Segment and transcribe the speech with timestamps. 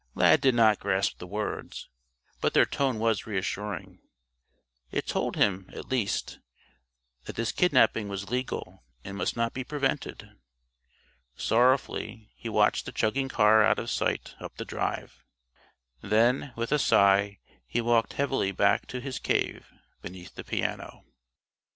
[0.15, 1.87] Lad did not grasp the words,
[2.39, 3.99] but their tone was reassuring.
[4.89, 6.39] It told him, at least,
[7.25, 10.35] that this kidnaping was legal and must not be prevented.
[11.35, 15.23] Sorrowfully he watched the chugging car out of sight, up the drive.
[16.01, 17.37] Then with a sigh
[17.67, 19.71] he walked heavily back to his "cave"
[20.01, 21.05] beneath the piano.